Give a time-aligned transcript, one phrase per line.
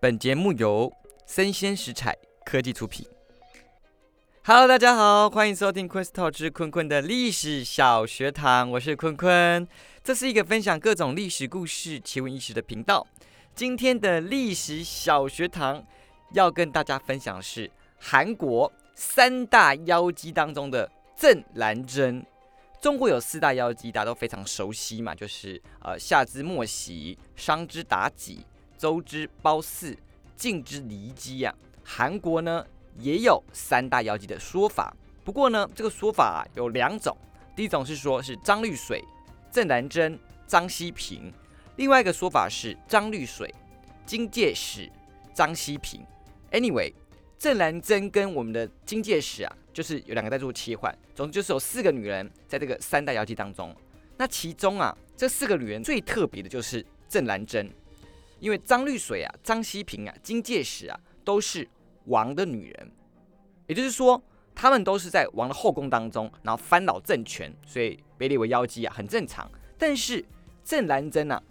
[0.00, 0.92] 本节目由
[1.26, 3.04] 生鲜食材科技出品。
[4.44, 9.66] Hello，大家好，欢迎收听昆斯特之坤坤的历史小学堂，我是坤坤。
[10.04, 13.04] 这是一个分享各种历史故事、奇闻异事的频道。
[13.56, 15.84] 今天的历史小学堂
[16.32, 17.68] 要跟大家分享的是
[17.98, 22.24] 韩国三大妖姬当中的郑兰珍。
[22.80, 28.46] 中国有四大妖姬，大家都非常熟悉嘛，就是呃夏之莫喜、商之妲己、
[28.78, 29.98] 周之褒姒、
[30.36, 31.54] 晋之骊姬呀。
[31.84, 32.64] 韩国呢
[32.98, 37.14] 也有三大妖姬的说法，不过呢这个说法啊有两种，
[37.54, 39.04] 第一种是说是张绿水、
[39.50, 41.32] 郑兰珍、张希平，
[41.76, 43.54] 另外一个说法是张绿水、
[44.06, 44.90] 金介石、
[45.34, 46.00] 张希平。
[46.52, 46.94] Anyway，
[47.38, 49.54] 郑兰珍跟我们的金介石啊。
[49.70, 53.72] 就是有两个在做切换，总之就是有四个女人在这个三大妖姬当中。
[54.16, 57.70] 那其中啊，这四个女人最特别的就是郑兰珍，
[58.40, 61.68] 因为张绿水啊、张希平啊、金介石啊都是
[62.06, 62.90] 王的女人，
[63.66, 64.22] 也就是说，
[64.54, 69.50] 他们都是在王的后宫当中，然后翻倒政权，所以被列为妖姬啊，很正常。
[69.76, 70.24] 但是
[70.64, 71.42] 郑兰珍呢，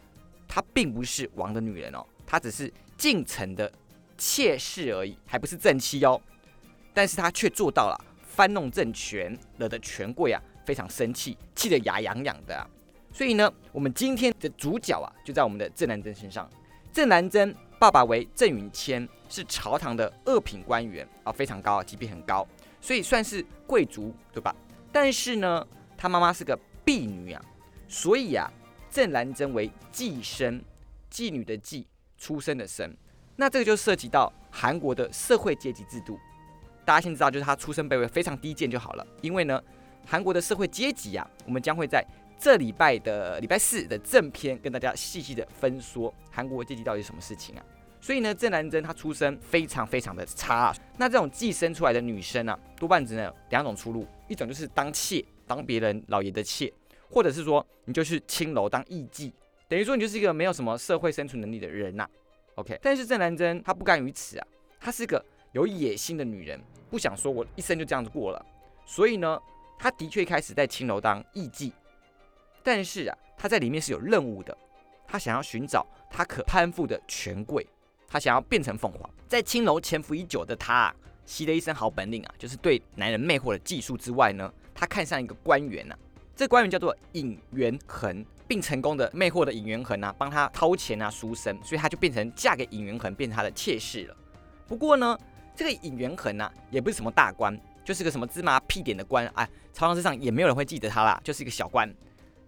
[0.47, 3.71] 她并不是王的女人哦，她只是进城的
[4.17, 6.21] 妾室而已，还不是正妻哦。
[6.93, 8.03] 但是她却做到了。
[8.37, 12.69] 翻弄政权，惹得权贵啊非常生气，气得牙痒痒的啊。
[13.11, 16.47] 所以呢，我们今天的主角啊就在我们的郑南珍身上。
[16.97, 22.43] 郑南珍爸爸为郑允谦，是朝堂的二品官员啊，非常高，级别很高，
[22.81, 24.55] 所以算是贵族，对吧？
[24.91, 25.63] 但是呢，
[25.95, 27.39] 他妈妈是个婢女啊，
[27.87, 28.51] 所以啊，
[28.89, 30.59] 郑南珍为妓生，
[31.11, 31.85] 妓女的妓，
[32.17, 32.91] 出生的生。
[33.35, 36.17] 那这个就涉及到韩国的社会阶级制度。
[36.83, 39.05] 大家先知道，就是他出身卑微，非常低贱就好了。
[39.21, 39.61] 因为呢，
[40.03, 42.03] 韩国的社会阶级啊，我们将会在
[42.39, 47.65] 这礼拜的礼拜四的正片跟大家细细的分说韩国阶级到底是什么事情啊。
[47.99, 50.75] 所以呢，郑南珍她出身非常非常的差啊。
[50.97, 56.71] 那这种寄生出来的女生啊，多半只能有两种出路：一种就是当妾，当别人老爷的妾；
[57.09, 59.33] 或者是说你就去青楼当艺妓，
[59.67, 62.07] 等于说你就是一个没有什么社会生存能力的人呐。
[62.55, 64.47] OK，但是郑南珍她不甘于此啊，
[64.79, 65.23] 她是个
[65.53, 66.59] 有野心的女人。
[66.89, 68.45] 不想说，我一生就这样子过了。
[68.85, 69.37] 所以呢，
[69.77, 71.71] 她的确开始在青楼当艺妓，
[72.63, 74.57] 但是啊，他在里面是有任务的。
[75.07, 77.65] 他想要寻找他可攀附的权贵，
[78.07, 79.09] 他想要变成凤凰。
[79.27, 80.93] 在青楼潜伏已久的他，
[81.25, 85.95] 习了一身好本领啊，就是对男人魅惑的技术之外呢，他看上一个官员呐。
[86.35, 94.15] 这官员叫做尹元衡，并成功的魅惑的尹元衡啊，帮他掏钱啊赎身，所以他就变成嫁给尹元衡，变成他的妾室了。
[94.67, 95.17] 不过呢。
[95.55, 101.91] 这个尹元衡呐，也不是什么大官，就是个什么芝麻屁点的官，哎，朝堂之上也没有人会记得他啦，就是一个小官。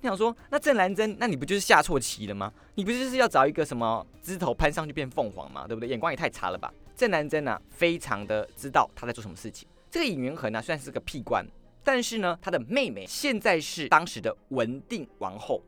[0.02, 2.52] 你想说，那郑兰珍，那你不就是下错棋了吗？
[2.76, 5.66] 你不就是要找一个什么枝头攀上去变凤凰吗？
[5.68, 5.90] 对不对？
[5.90, 6.74] 眼光也太差了吧！
[6.96, 9.68] 郑兰珍呢，非常的知道他在做什么事情。
[9.92, 11.46] 这个尹元衡呢，虽然是个屁官，
[11.84, 15.62] 但是呢，他的妹妹现在是当时的文定王后，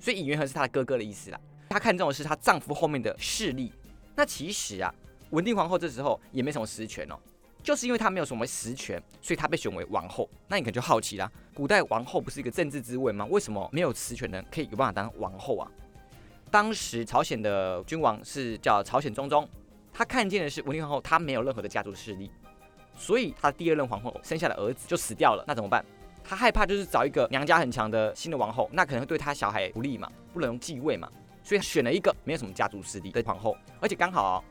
[0.00, 1.40] 所以尹元衡是他的哥哥的意思啦。
[1.68, 3.72] 他看中的是他丈夫后面的势力。
[4.14, 4.94] 那其实啊。
[5.30, 7.18] 文定皇后这时候也没什么实权哦，
[7.62, 10.28] 就是因为他没有什么实权，所以他被选为王后。
[10.46, 13.26] 那你可能就好奇啦，古代王后不是一个政治之位吗？
[13.26, 15.70] 为什么没有实权的人可以有办法当王后啊？
[16.50, 19.48] 当时朝鲜的君王是叫朝鲜中宗，
[19.92, 22.30] 他看见的是文帝皇后，她没有任何的家族势力，
[22.96, 25.44] 所以他第二任皇后生下的儿子就死掉了。
[25.46, 25.84] 那怎么办？
[26.24, 31.10] 他害怕就是找一个娘家很强的新的王后，那可能会对他小孩不利嘛，不能继位嘛，
[31.42, 34.44] 所以选了一个没有什么家族势力的皇后，而且刚好。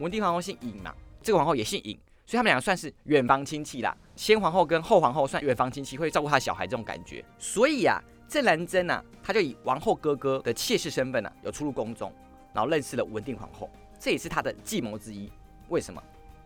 [0.00, 0.92] 文定皇后姓尹嘛，
[1.22, 1.96] 这个皇后也姓尹，
[2.26, 3.96] 所以他们两个算是远房亲戚啦。
[4.16, 7.24] 先皇后跟后皇后算远房亲戚，会照顾他小孩这种感觉。
[7.38, 12.12] 所以啊，郑兰珍啊，他就以王后哥哥的妾室身份啊，有出入宫中，
[12.52, 15.30] 然后认识了文定皇后，这也是他的计谋之一。
[15.68, 16.02] 为什么？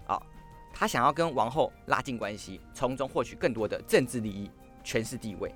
[0.06, 0.20] 啊，
[0.72, 4.50] 他想要跟王后拉近关系，从中获取更多的政治利益、
[4.82, 5.54] 权势地位。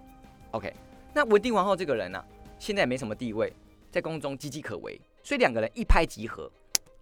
[0.53, 0.73] OK，
[1.13, 2.25] 那文定皇后这个人呢，
[2.59, 3.53] 现在没什么地位，
[3.91, 6.51] 在宫中岌岌可危，所以两个人一拍即合。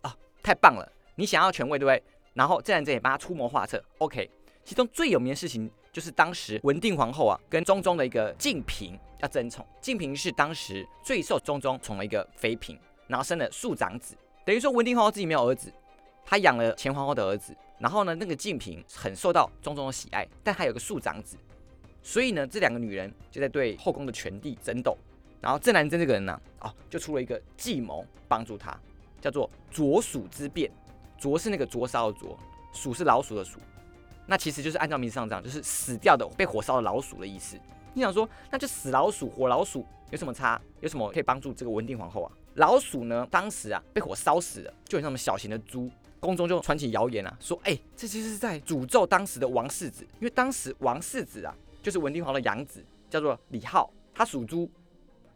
[0.03, 0.91] 啊太棒了！
[1.17, 2.03] 你想要权位，对不对？
[2.35, 3.83] 然后郑兰珍也帮他出谋划策。
[3.99, 4.31] OK，
[4.65, 9.67] 其中最有名的事情就是当时文定皇后啊，跟中宗的一个静嫔要争宠。
[9.81, 12.79] 静嫔是当时最受中宗宠的一个妃嫔，
[13.09, 14.17] 然后生了庶长子。
[14.45, 15.73] 等于说文定皇后自己没有儿子，
[16.25, 17.57] 她养了前皇后的儿子。
[17.79, 21.37] 然后呢，那个静嫔很受到中宗的喜爱，但还有个庶长子，
[22.03, 24.97] 所以呢，这两个女人就在对后宫的权力争斗。
[25.41, 28.79] 然后郑南珍这个人呢，哦，就出了一个计谋帮助她。
[29.21, 30.71] 叫做左蜀之变，
[31.21, 32.37] 灼是那个灼烧的灼，
[32.73, 33.61] 鼠是老鼠的鼠，
[34.27, 37.57] 那其实就是按照名字上这样，就是死掉的被火烧的老鼠的意思。
[37.93, 40.61] 你想说，那就死老鼠、活老鼠有什么差？
[40.81, 42.33] 有什么可以帮助这个文定皇后啊？
[42.55, 45.91] 老鼠呢，当时啊被火烧死了，就很像什么小型的猪。
[46.21, 54.71] 宫中就传起谣言啊，说哎，这就是在诅咒当时的王世子，因为当时王世子啊就是文帝皇的养子，叫做李浩，他属猪，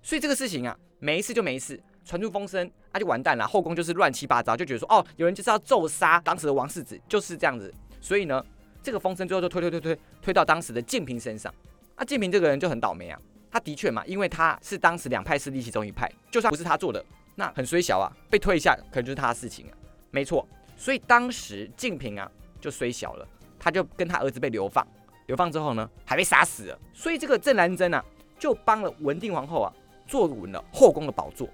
[0.02, 8.44] 所以这个事情啊没事就没事，传出风声，那就完蛋了，后宫就是乱七八糟，就觉得说哦，有人就是要咒杀当时的王世子，就是这样子，所以呢，
[8.82, 11.52] 这个风声最后就推推推推推到当时的建平身上，
[11.94, 13.18] 啊，建平这个人就很倒霉啊。
[13.50, 17.04] 他的确嘛，因为他是当时两派势力其中一派，就算不是他做的，
[17.36, 19.72] 那很衰小啊，被推一下可能就是他的事情啊，
[20.10, 20.46] 没错。
[20.76, 22.28] 所以当时晋平啊
[22.60, 23.26] 就衰小了，
[23.60, 24.84] 他就跟他儿子被流放，
[25.26, 26.78] 流放之后呢还被杀死了。
[26.92, 28.04] 所以这个郑南珍啊
[28.40, 29.72] 就帮了文定皇后啊
[30.04, 31.48] 坐稳了后宫的宝座。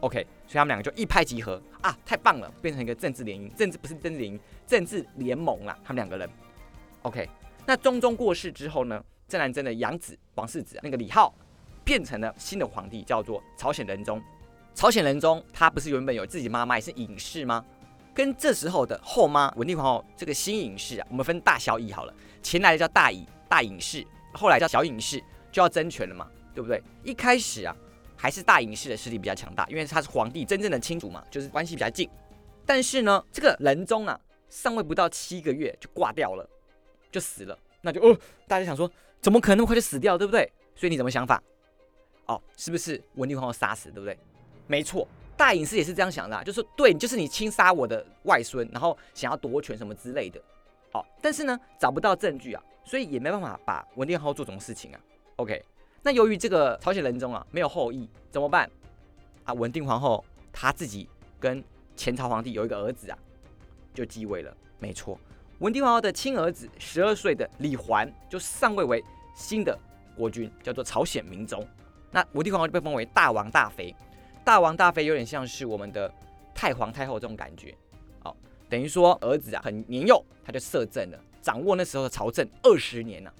[0.00, 6.28] OK，所以他们两个就一拍即合啊，太棒了，变成一个政治联姻，政治不是政治联姻，政治联盟啦，他们两个人。
[7.02, 7.28] OK，
[7.66, 9.02] 那中宗过世之后呢？
[9.28, 11.34] 郑南珍的养子王世子那个李浩
[11.82, 14.22] 变成了新的皇帝，叫做朝鲜仁宗。
[14.72, 17.64] 朝鲜仁宗他不是原本有自己妈妈也是隐士吗？
[18.14, 22.14] 跟这时候的后妈文帝皇后这个新隐士啊，我们分大小隐好了。
[22.40, 25.20] 前来的叫大隐大隐士，后来叫小隐士，
[25.50, 26.80] 就要争权了嘛，对不对？
[27.02, 27.76] 一开始啊，
[28.16, 32.08] 还是大隐士的势力比较强大，因为他是皇帝真正的亲主嘛，就是关系比较近。
[32.64, 36.48] 但是呢，这个仁宗啊，上位不到七个月就挂掉了，
[37.12, 37.58] 就死了。
[37.80, 38.90] 那就哦，大家想说。
[39.18, 40.48] 怎么可能那么快就死掉，对不对？
[40.76, 41.42] 所以你怎么想法？
[42.26, 44.16] 哦，是不是文帝皇后杀死，对不对？
[44.68, 50.40] 没错，大隐士也是这样想的，就是对，就是你亲杀我的外孙，然后想要夺权什么之类的。
[50.92, 55.00] 哦，但是呢，找不到证据啊，所以也没办法把文帝皇后做什么事情啊。
[55.36, 55.60] OK，
[56.02, 58.70] 那由于这个朝鲜人中啊没有后裔，怎么办？
[59.44, 61.08] 啊，文定皇后她自己
[61.40, 61.62] 跟
[61.96, 63.18] 前朝皇帝有一个儿子啊，
[63.92, 64.56] 就继位了。
[64.78, 65.18] 没错。
[65.58, 69.02] 文定皇后的亲儿子，十二岁的李环就上位为
[69.34, 69.76] 新的
[70.14, 71.66] 国君，叫做朝鲜明宗。
[72.10, 73.94] 那文定皇后就被封为大王大妃。
[74.44, 76.12] 大王大妃有点像是我们的
[76.54, 77.74] 太皇太后这种感觉。
[78.22, 78.36] 哦，
[78.68, 83.34] 等于说儿子啊很年幼，他就摄政了，掌握那时候的朝政二十年了。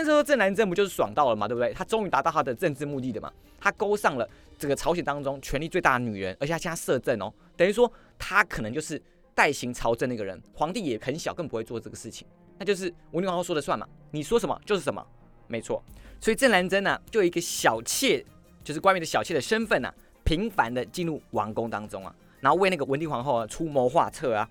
[0.00, 1.72] 那时候郑南珍不就是爽到了嘛，对不对？
[1.74, 3.30] 他终于达到他的政治目的的嘛。
[3.60, 9.00] 他勾上了这个朝鲜当中权力最大的女人，而且他现在摄政哦，等于说他可能就是。
[9.32, 15.02] 代行朝政那个人，皇帝也很小，更不会做这个事情，那就是文帝皇后说了算嘛，你说什么就是什么，
[15.46, 15.82] 没错。
[16.20, 18.22] 所以郑南珍呢，就一个小妾，
[18.62, 19.90] 就是关于的小妾的身份呢，
[20.24, 24.46] 频繁的进入王宫当中啊，然后为那个文帝皇后啊出谋划策啊，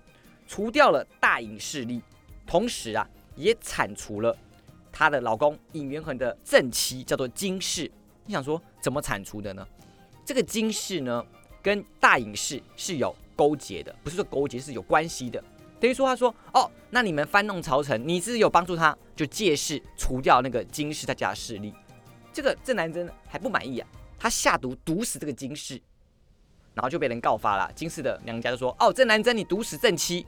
[0.48, 2.02] 除掉了大隐势力，
[2.44, 4.36] 同时啊，也铲除了
[5.00, 7.90] 她的老公尹元衡的正妻，叫做金氏。
[8.26, 9.66] 你想说怎么铲除的呢？
[10.26, 11.24] 这个金氏呢，
[11.62, 13.16] 跟大隐氏是有。
[13.34, 15.42] 勾结的不是说勾结，是有关系的。
[15.80, 21.72] 等于说，他说：“哦，那你们翻弄朝臣，你是有帮助他，就借势除掉那个金氏他家的势力。”
[22.34, 23.88] 这个郑南贞还不满意啊，
[24.18, 25.80] 他下毒毒死这个金氏，
[26.74, 27.72] 然后就被人告发了。
[27.74, 30.26] 金氏的娘家就说：“哦，郑南贞你毒死正妻。”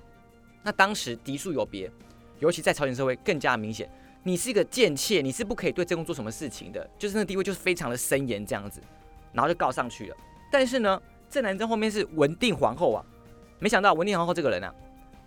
[0.64, 1.92] 那当时嫡庶有别，
[2.38, 3.90] 尤其在朝鲜社会更加明显。
[4.22, 8.80] 你是一个贱妾，你是不可以对正宫做什么事情的，就是那个地位就是非常的森严这样子，
[9.32, 10.16] 然后就告上去了。
[10.50, 11.00] 但是呢？
[11.30, 13.02] 郑南珍后面是文定皇后啊，
[13.58, 14.74] 没想到文定皇后这个人啊，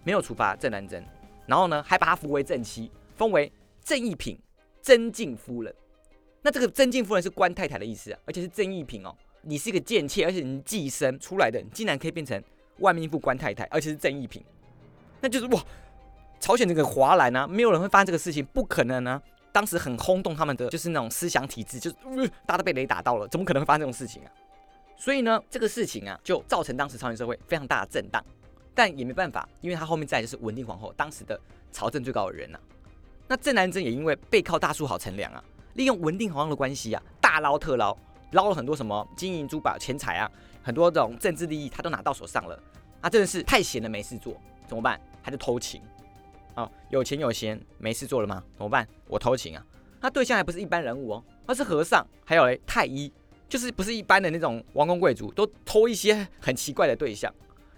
[0.04, 1.04] 没有处罚郑南珍，
[1.48, 3.52] 然后呢还把她扶为正妻，封为
[3.84, 4.38] 正义嫔、
[4.84, 5.74] 贞敬夫人。
[6.44, 9.12] 那这个贞敬夫人是官太太的意思啊，而且是正义品哦。
[9.42, 12.40] 你是一个贱妾，而且你寄生出来的，你竟然可以变成
[12.78, 14.44] 万命妇官太太，而且是正义品，
[15.22, 15.66] 那就是哇！
[16.40, 19.22] 朝鲜这个华兰啊，没有人会发生这个事情，不可能啊！
[19.52, 21.96] 当时很轰动他们的就是那种思想体制，就是
[22.46, 24.32] 大家都被雷打到了，怎么可能会发生这种事情啊？
[24.98, 28.24] 所以呢，这个事情啊，就造成当时朝鲜社会非常大的震荡，
[28.74, 31.40] 但也没办法，因为他后面在就是文定皇后，当时的
[31.72, 32.60] 朝政最高的人呐。
[33.28, 37.98] 那郑南贞也因为背靠大树好乘凉啊，利用文定皇后的关系啊，大捞特捞，
[38.32, 40.30] 捞了很多什么金银珠宝、钱财啊，
[40.62, 42.62] 很多这种政治利益他都拿到手上了。
[43.02, 44.36] 啊，真的是太闲了没事做，
[44.68, 45.00] 怎么办？
[45.24, 45.82] 他就偷情。
[46.56, 48.44] 啊，有钱有闲没事做了吗？
[48.58, 48.88] 怎么办？
[49.08, 49.64] 我偷情啊。
[50.02, 53.12] 他对象还不是一般人物哦，他是和尚，还有嘞太医。
[53.48, 57.32] 就是不是一般的那种王公贵族都偷一些很奇怪的对象，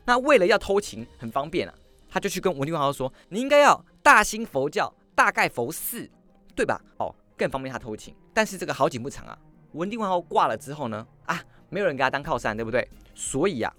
[0.05, 1.73] 那为了要偷情很方便啊，
[2.09, 6.09] 他就去跟文帝皇后说：“你应该要大兴佛教，大盖佛寺，
[6.55, 6.81] 对吧？
[6.97, 9.37] 哦，更方便他偷情。”但是这个好景不长啊，
[9.73, 12.87] 文帝皇后挂了之后呢，啊，没有人给他当靠山，对不对？
[13.13, 13.71] 所以啊，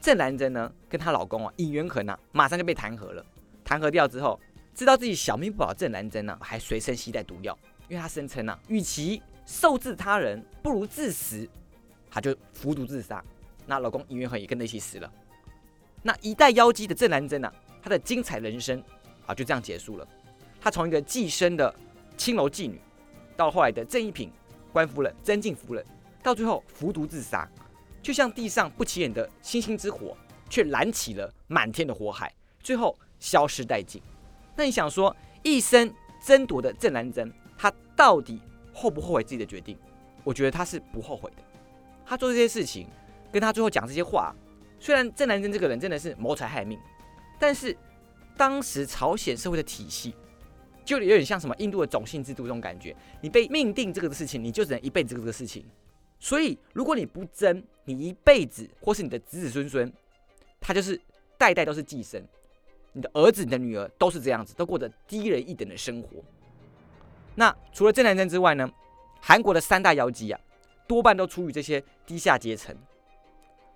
[0.00, 3.26] 郑南贞呢跟她老公啊尹元衡啊，马上就被弹劾了。
[3.64, 4.38] 弹劾掉之后，
[4.74, 11.48] 知道自己小命不保，郑南贞呢还随身携带毒药，因为他声称啊，与其受制他人不如自死，
[12.10, 13.24] 他就服毒自杀。
[13.66, 15.10] 那老公尹元衡也跟着一起死了。
[16.02, 17.50] 那一代妖姬的郑南贞啊，
[17.82, 18.82] 她的精彩人生
[19.24, 20.06] 啊就这样结束了。
[20.60, 21.74] 她从一个寄生的
[22.16, 22.78] 青楼妓女，
[23.36, 24.30] 到后来的正一品
[24.70, 25.82] 官夫人、贞静夫人，
[26.22, 27.48] 到最后服毒自杀。
[28.02, 30.14] 就像地上不起眼的星星之火，
[30.50, 32.30] 却燃起了满天的火海，
[32.60, 34.00] 最后消失殆尽。
[34.56, 35.92] 那你想说，一生
[36.24, 38.40] 争夺的郑南珍，他到底
[38.72, 39.76] 后不后悔自己的决定？
[40.22, 41.42] 我觉得他是不后悔的。
[42.06, 42.86] 他做这些事情，
[43.32, 44.34] 跟他最后讲这些话，
[44.78, 46.78] 虽然郑南珍这个人真的是谋财害命，
[47.38, 47.76] 但是
[48.36, 50.14] 当时朝鲜社会的体系，
[50.84, 55.64] 就有点像什么印度的种姓制度这种感觉，你被命定这个事情，你就只能一辈子这个事情。
[56.20, 59.92] 所以如果你不争，你一辈子或是你的子子孙孙，
[60.60, 60.98] 他就是
[61.36, 62.22] 代代都是寄生，
[62.94, 66.08] 你的儿子、你的女儿都是这样子，都过着低人一等的生活。
[67.34, 68.70] 那除了郑南珍之外呢？
[69.20, 70.40] 韩国的三大妖姬啊，
[70.86, 72.76] 多半都出于这些低下阶层。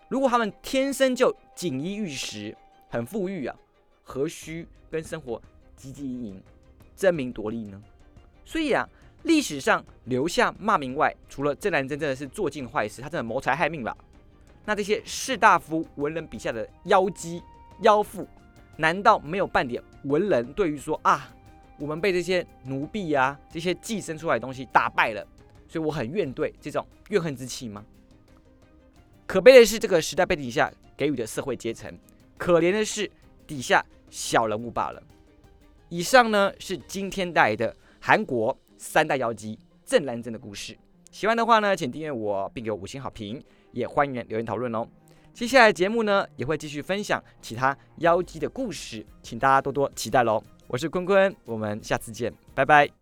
[0.08, 2.54] 如果他们天生就锦衣玉食，
[2.90, 3.56] 很富裕啊，
[4.02, 5.40] 何须跟生活
[5.78, 6.42] 汲汲营营、
[6.94, 7.82] 争名夺利呢？
[8.44, 8.87] 所以啊，
[9.22, 13.96] 历史上留下骂名外，除了郑南珍真的是做尽坏事，他真的谋财害命吧？
[14.66, 17.42] 那这些士大夫、文人笔下的妖姬、
[17.80, 18.28] 妖妇，
[18.80, 21.35] 难道没有半点文人对于说啊，
[21.78, 25.26] 我们被这些奴婢啊、这些寄生出来的东西打败了？
[25.68, 27.85] 所以我很怨怼这种怨恨之气吗？
[29.26, 31.92] 可悲的是这个时代背景下给予的社会阶层，
[32.37, 33.11] 可怜的是
[33.47, 35.02] 底下小人物罢了。
[35.88, 40.78] 以上呢是今天带来的韩国三大妖姬郑兰珍的故事。
[41.11, 43.42] 喜欢的话呢，请订阅我并给五星好评，
[43.73, 44.87] 也欢迎留言讨论哦。
[45.38, 50.42] 接下来节目呢也会继续分享其他妖姬的故事，请大家多多期待喽。
[50.66, 52.90] 我是坤坤，我们下次见，拜拜。